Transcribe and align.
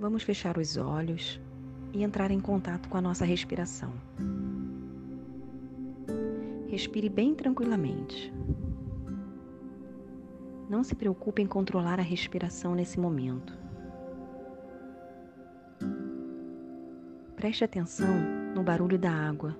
Vamos 0.00 0.22
fechar 0.22 0.56
os 0.56 0.78
olhos 0.78 1.38
e 1.92 2.02
entrar 2.02 2.30
em 2.30 2.40
contato 2.40 2.88
com 2.88 2.96
a 2.96 3.02
nossa 3.02 3.22
respiração. 3.22 3.92
Respire 6.68 7.10
bem 7.10 7.34
tranquilamente. 7.34 8.32
Não 10.70 10.82
se 10.82 10.94
preocupe 10.94 11.42
em 11.42 11.46
controlar 11.46 11.98
a 12.00 12.02
respiração 12.02 12.74
nesse 12.74 12.98
momento. 12.98 13.52
Preste 17.36 17.62
atenção 17.62 18.14
no 18.54 18.62
barulho 18.62 18.98
da 18.98 19.12
água. 19.12 19.54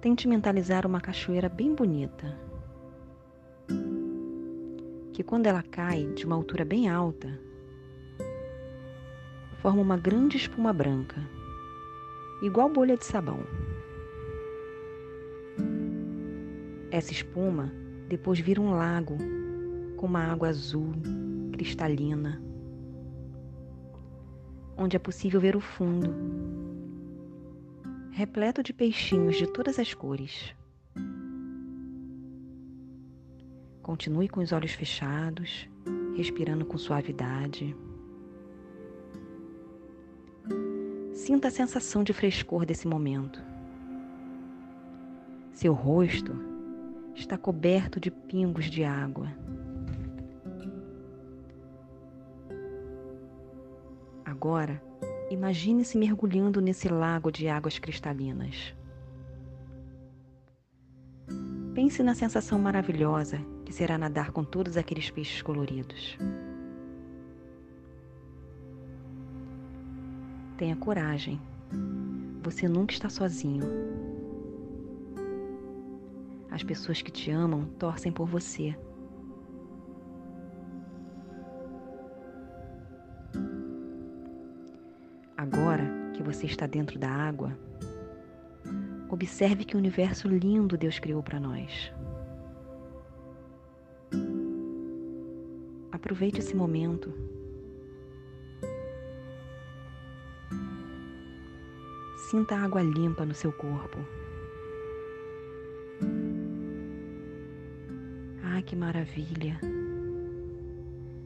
Tente 0.00 0.28
mentalizar 0.28 0.86
uma 0.86 1.00
cachoeira 1.00 1.48
bem 1.48 1.74
bonita, 1.74 2.38
que 5.12 5.22
quando 5.22 5.46
ela 5.46 5.62
cai 5.62 6.06
de 6.14 6.24
uma 6.24 6.36
altura 6.36 6.64
bem 6.64 6.88
alta, 6.88 7.28
forma 9.60 9.82
uma 9.82 9.96
grande 9.96 10.36
espuma 10.36 10.72
branca, 10.72 11.16
igual 12.42 12.68
bolha 12.68 12.96
de 12.96 13.04
sabão. 13.04 13.40
Essa 16.90 17.12
espuma 17.12 17.72
depois 18.08 18.40
vira 18.40 18.60
um 18.60 18.70
lago 18.70 19.16
com 19.96 20.06
uma 20.06 20.24
água 20.24 20.48
azul, 20.48 20.92
cristalina, 21.52 22.42
onde 24.76 24.96
é 24.96 24.98
possível 24.98 25.40
ver 25.40 25.54
o 25.54 25.60
fundo, 25.60 26.14
repleto 28.12 28.62
de 28.62 28.72
peixinhos 28.72 29.36
de 29.36 29.46
todas 29.46 29.78
as 29.78 29.92
cores. 29.92 30.54
Continue 33.82 34.28
com 34.28 34.40
os 34.40 34.52
olhos 34.52 34.72
fechados, 34.72 35.68
respirando 36.16 36.64
com 36.64 36.76
suavidade. 36.76 37.74
Sinta 41.14 41.48
a 41.48 41.50
sensação 41.50 42.04
de 42.04 42.12
frescor 42.12 42.66
desse 42.66 42.86
momento. 42.86 43.42
Seu 45.52 45.72
rosto 45.72 46.32
está 47.14 47.36
coberto 47.36 47.98
de 47.98 48.10
pingos 48.10 48.66
de 48.66 48.84
água. 48.84 49.28
Agora, 54.24 54.82
imagine-se 55.30 55.98
mergulhando 55.98 56.60
nesse 56.60 56.88
lago 56.88 57.30
de 57.30 57.48
águas 57.48 57.78
cristalinas. 57.78 58.74
Pense 61.74 62.02
na 62.02 62.14
sensação 62.14 62.58
maravilhosa 62.58 63.40
que 63.70 63.76
será 63.76 63.96
nadar 63.96 64.32
com 64.32 64.42
todos 64.42 64.76
aqueles 64.76 65.12
peixes 65.12 65.42
coloridos. 65.42 66.18
Tenha 70.58 70.74
coragem. 70.74 71.40
Você 72.42 72.68
nunca 72.68 72.92
está 72.92 73.08
sozinho. 73.08 73.62
As 76.50 76.64
pessoas 76.64 77.00
que 77.00 77.12
te 77.12 77.30
amam 77.30 77.64
torcem 77.78 78.10
por 78.10 78.26
você. 78.26 78.76
Agora 85.36 85.84
que 86.14 86.24
você 86.24 86.46
está 86.46 86.66
dentro 86.66 86.98
da 86.98 87.08
água, 87.08 87.56
observe 89.08 89.64
que 89.64 89.76
universo 89.76 90.26
lindo 90.26 90.76
Deus 90.76 90.98
criou 90.98 91.22
para 91.22 91.38
nós. 91.38 91.92
Aproveite 96.00 96.40
esse 96.40 96.56
momento. 96.56 97.12
Sinta 102.30 102.56
a 102.56 102.64
água 102.64 102.82
limpa 102.82 103.26
no 103.26 103.34
seu 103.34 103.52
corpo. 103.52 103.98
Ah, 108.42 108.62
que 108.62 108.74
maravilha! 108.74 109.60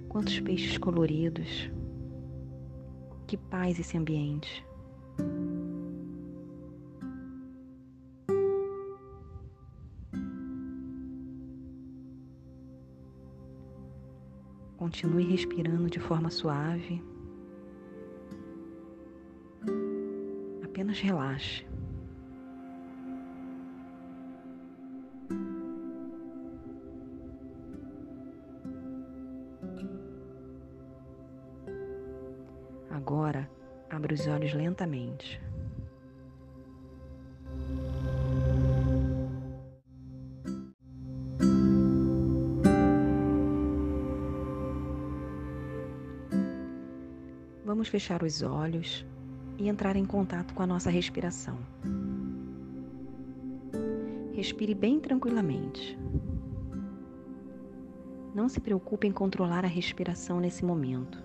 Quantos 0.09 0.41
peixes 0.41 0.77
coloridos! 0.77 1.71
Que 3.29 3.37
paz 3.37 3.79
esse 3.79 3.97
ambiente! 3.97 4.67
Continue 14.77 15.25
respirando 15.25 15.89
de 15.89 16.01
forma 16.01 16.31
suave. 16.31 17.03
Apenas 20.65 21.01
relaxe. 21.01 21.65
Agora, 32.91 33.49
abra 33.91 34.15
os 34.15 34.27
olhos 34.27 34.55
lentamente. 34.55 35.41
Vamos 47.65 47.89
fechar 47.89 48.23
os 48.23 48.43
olhos 48.43 49.07
e 49.57 49.69
entrar 49.69 49.97
em 49.97 50.05
contato 50.05 50.53
com 50.53 50.63
a 50.63 50.67
nossa 50.67 50.91
respiração. 50.91 51.57
Respire 54.35 54.75
bem 54.75 55.01
tranquilamente. 55.01 55.99
Não 58.35 58.51
se 58.51 58.61
preocupe 58.61 59.07
em 59.07 59.13
controlar 59.13 59.65
a 59.65 59.69
respiração 59.69 60.41
nesse 60.41 60.63
momento. 60.63 61.23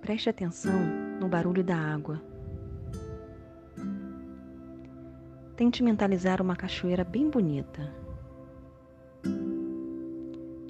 Preste 0.00 0.30
atenção 0.30 0.80
no 1.20 1.28
barulho 1.28 1.62
da 1.62 1.76
água. 1.76 2.22
Tente 5.54 5.82
mentalizar 5.82 6.40
uma 6.40 6.56
cachoeira 6.56 7.04
bem 7.04 7.28
bonita, 7.28 7.92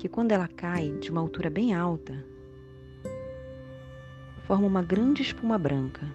que 0.04 0.08
quando 0.10 0.32
ela 0.32 0.46
cai 0.46 0.90
de 1.00 1.10
uma 1.10 1.22
altura 1.22 1.48
bem 1.48 1.74
alta, 1.74 2.12
forma 4.42 4.66
uma 4.66 4.82
grande 4.82 5.22
espuma 5.22 5.56
branca, 5.56 6.06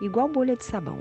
igual 0.00 0.28
bolha 0.28 0.54
de 0.54 0.62
sabão. 0.62 1.00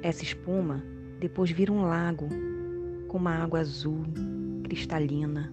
Essa 0.00 0.22
espuma 0.22 0.80
depois 1.18 1.50
vira 1.50 1.72
um 1.72 1.82
lago 1.82 2.28
com 3.08 3.18
uma 3.18 3.34
água 3.34 3.58
azul, 3.58 4.04
cristalina, 4.62 5.52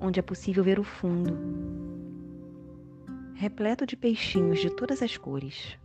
onde 0.00 0.18
é 0.18 0.22
possível 0.24 0.64
ver 0.64 0.80
o 0.80 0.84
fundo, 0.84 1.38
repleto 3.36 3.86
de 3.86 3.96
peixinhos 3.96 4.58
de 4.58 4.70
todas 4.70 5.02
as 5.02 5.16
cores. 5.16 5.78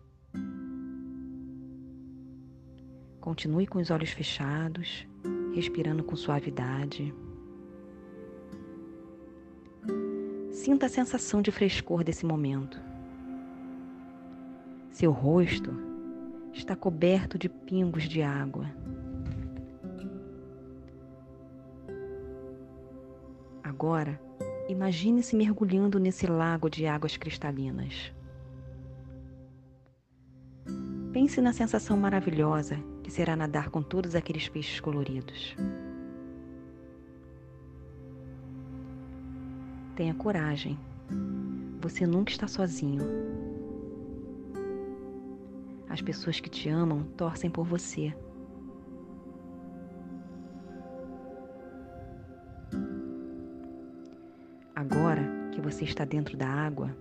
Continue 3.27 3.67
com 3.67 3.77
os 3.79 3.91
olhos 3.91 4.11
fechados, 4.11 5.05
respirando 5.53 6.01
com 6.01 6.15
suavidade. 6.15 7.13
Sinta 10.49 10.85
a 10.85 10.89
sensação 10.89 11.41
de 11.41 11.51
frescor 11.51 12.05
desse 12.05 12.25
momento. 12.25 12.79
Seu 14.91 15.11
rosto 15.11 15.73
está 16.53 16.73
coberto 16.73 17.37
de 17.37 17.49
pingos 17.49 18.03
de 18.03 18.21
água. 18.21 18.65
Agora, 23.61 24.17
imagine-se 24.69 25.35
mergulhando 25.35 25.99
nesse 25.99 26.27
lago 26.27 26.69
de 26.69 26.87
águas 26.87 27.17
cristalinas. 27.17 28.16
Pense 31.13 31.41
na 31.41 31.53
sensação 31.53 31.97
maravilhosa 31.97 32.77
que 33.01 33.11
será 33.11 33.35
nadar 33.35 33.69
com 33.69 33.81
todos 33.81 34.15
aqueles 34.15 34.49
peixes 34.49 34.79
coloridos. 34.79 35.55
Tenha 39.95 40.13
coragem. 40.13 40.77
Você 41.81 42.05
nunca 42.05 42.31
está 42.31 42.47
sozinho. 42.47 43.03
As 45.89 46.01
pessoas 46.01 46.39
que 46.39 46.49
te 46.49 46.69
amam 46.69 47.03
torcem 47.15 47.49
por 47.49 47.65
você. 47.65 48.13
Agora 54.75 55.23
que 55.51 55.59
você 55.59 55.85
está 55.85 56.05
dentro 56.05 56.37
da 56.37 56.47
água, 56.47 56.95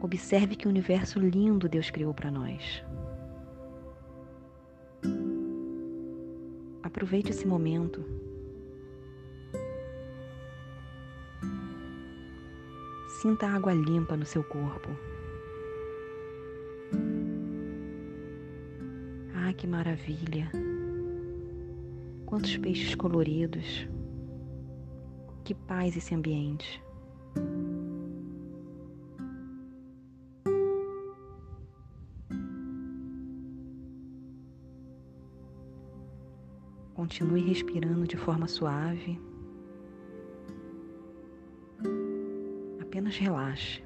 observe 0.00 0.56
que 0.56 0.66
universo 0.68 1.18
lindo 1.18 1.68
Deus 1.68 1.90
criou 1.90 2.14
para 2.14 2.30
nós. 2.30 2.82
Aproveite 6.82 7.30
esse 7.30 7.46
momento. 7.46 8.04
Sinta 13.20 13.46
a 13.46 13.54
água 13.54 13.74
limpa 13.74 14.16
no 14.16 14.24
seu 14.24 14.42
corpo. 14.42 14.88
Ah, 19.34 19.52
que 19.52 19.66
maravilha! 19.66 20.50
Quantos 22.24 22.56
peixes 22.56 22.94
coloridos! 22.94 23.86
Que 25.44 25.54
paz 25.54 25.96
esse 25.96 26.14
ambiente! 26.14 26.82
Continue 37.10 37.40
respirando 37.40 38.06
de 38.06 38.16
forma 38.16 38.46
suave. 38.46 39.20
Apenas 42.80 43.16
relaxe. 43.18 43.82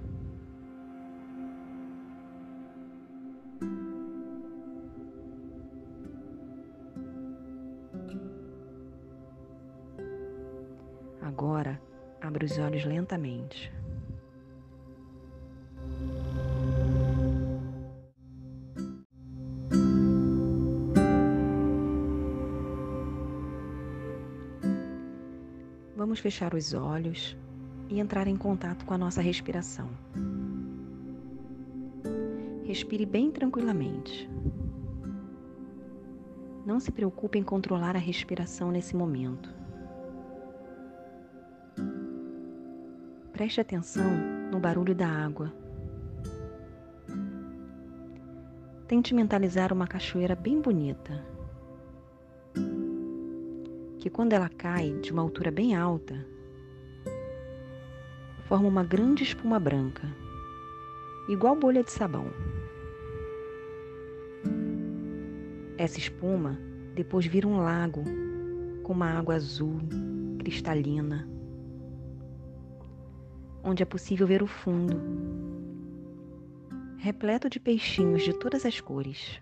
Agora, 11.23 11.81
abra 12.21 12.45
os 12.45 12.59
olhos 12.59 12.85
lentamente. 12.85 13.73
Vamos 26.05 26.19
fechar 26.19 26.53
os 26.53 26.75
olhos 26.75 27.35
e 27.89 27.99
entrar 27.99 28.29
em 28.29 28.37
contato 28.37 28.85
com 28.85 28.93
a 28.93 28.99
nossa 28.99 29.23
respiração. 29.23 29.89
Respire 32.63 33.07
bem 33.07 33.31
tranquilamente. 33.31 34.29
Não 36.67 36.79
se 36.79 36.93
preocupe 36.93 37.39
em 37.39 37.43
controlar 37.43 37.97
a 37.97 37.99
respiração 37.99 38.71
nesse 38.71 38.95
momento. 38.95 39.49
Preste 43.33 43.63
atenção 43.63 44.11
no 44.53 44.61
barulho 44.61 44.95
da 44.95 45.09
água. 45.09 45.51
Tente 48.87 49.15
mentalizar 49.15 49.73
uma 49.73 49.87
cachoeira 49.87 50.37
bem 50.37 50.61
bonita 50.61 51.34
que 54.05 54.11
quando 54.11 54.35
ela 54.35 54.51
cai 54.51 54.93
de 55.01 55.11
uma 55.11 55.23
altura 55.23 55.51
bem 55.51 55.75
alta, 55.75 56.15
forma 58.47 58.69
uma 58.69 58.85
grande 58.85 59.23
espuma 59.23 59.59
branca, 59.59 60.07
igual 61.27 61.57
bolha 61.57 61.83
de 61.83 61.91
sabão. 61.91 62.27
Essa 65.79 65.99
espuma 65.99 66.59
depois 66.95 67.25
vira 67.25 67.49
um 67.49 67.57
lago 67.57 68.05
com 68.83 68.93
uma 68.93 69.09
água 69.09 69.37
azul, 69.37 69.81
cristalina, 70.39 71.27
onde 73.63 73.83
é 73.83 73.87
possível 73.87 74.27
ver 74.27 74.43
o 74.43 74.47
fundo, 74.47 75.01
repleto 76.99 77.49
de 77.49 77.59
peixinhos 77.59 78.23
de 78.23 78.35
todas 78.35 78.67
as 78.67 78.83
cores. 78.83 79.41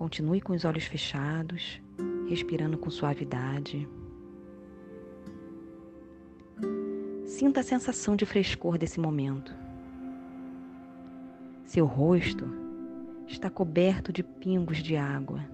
Continue 0.00 0.40
com 0.40 0.54
os 0.54 0.64
olhos 0.64 0.86
fechados, 0.86 1.78
respirando 2.26 2.78
com 2.78 2.88
suavidade. 2.88 3.86
Sinta 7.26 7.60
a 7.60 7.62
sensação 7.62 8.16
de 8.16 8.24
frescor 8.24 8.78
desse 8.78 8.98
momento. 8.98 9.54
Seu 11.66 11.84
rosto 11.84 12.48
está 13.26 13.50
coberto 13.50 14.10
de 14.10 14.22
pingos 14.22 14.78
de 14.78 14.96
água. 14.96 15.44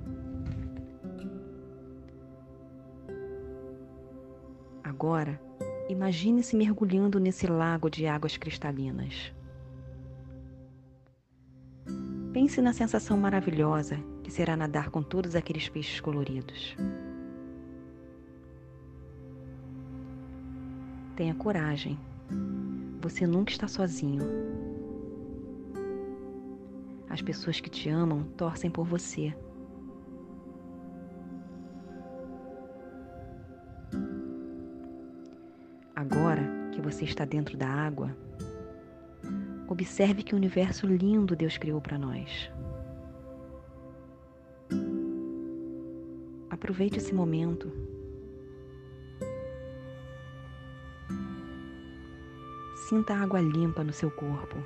Agora, 4.85 5.41
imagine-se 5.89 6.55
mergulhando 6.55 7.19
nesse 7.19 7.49
lago 7.49 7.91
de 7.91 8.07
águas 8.07 8.37
cristalinas. 8.37 9.35
Pense 12.33 12.63
na 12.63 12.73
sensação 12.73 13.17
maravilhosa 13.17 13.99
que 14.27 14.33
será 14.33 14.57
nadar 14.57 14.91
com 14.91 15.05
todos 15.05 15.37
aqueles 15.37 15.69
peixes 15.69 16.01
coloridos. 16.01 16.77
Tenha 21.15 21.33
coragem. 21.33 21.97
Você 23.01 23.25
nunca 23.25 23.53
está 23.53 23.69
sozinho. 23.69 24.27
As 27.09 27.23
pessoas 27.23 27.61
que 27.61 27.71
te 27.71 27.89
amam 27.89 28.25
torcem 28.37 28.69
por 28.69 28.85
você. 28.85 29.33
Agora 35.95 36.43
que 36.73 36.81
você 36.81 37.05
está 37.05 37.25
dentro 37.25 37.57
da 37.57 37.69
água, 37.69 38.11
Observe 39.69 40.23
que 40.23 40.33
universo 40.33 40.87
lindo 40.87 41.35
Deus 41.35 41.59
criou 41.59 41.81
para 41.81 41.99
nós. 41.99 42.49
Aproveite 46.57 46.97
esse 46.97 47.15
momento. 47.15 47.71
Sinta 52.89 53.13
a 53.13 53.21
água 53.21 53.43
limpa 53.43 53.85
no 53.85 53.93
seu 53.93 54.11
corpo. 54.11 54.57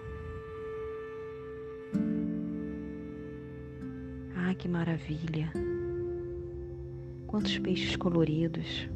Ah, 4.36 4.54
que 4.54 4.68
maravilha! 4.68 5.52
Quantos 7.26 7.58
peixes 7.58 7.96
coloridos! 7.96 8.88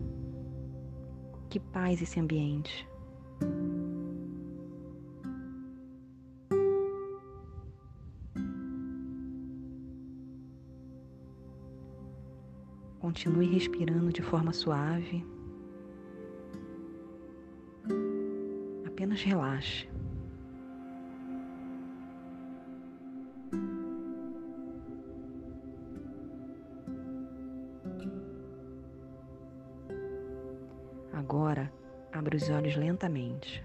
Que 1.50 1.58
paz 1.58 2.00
esse 2.00 2.20
ambiente! 2.20 2.88
Continue 13.04 13.44
respirando 13.44 14.10
de 14.10 14.22
forma 14.22 14.50
suave. 14.50 15.22
Apenas 18.86 19.22
relaxe. 19.22 19.86
Agora, 31.12 31.70
abra 32.10 32.34
os 32.34 32.48
olhos 32.48 32.74
lentamente. 32.74 33.62